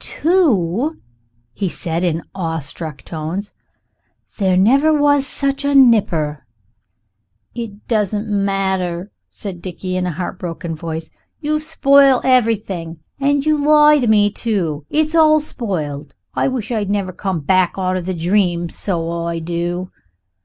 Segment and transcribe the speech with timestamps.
[0.00, 0.98] "Two,"
[1.52, 3.54] he said, in awestruck tones;
[4.38, 6.44] "there never was such a nipper!"
[7.54, 11.10] "It doesn't matter," said Dickie in a heartbroken voice,
[11.40, 14.84] "you've spoiled everything, and you lie to me, too.
[14.90, 16.16] It's all spoiled.
[16.34, 19.92] I wish I'd never come back outer the dream, so I do."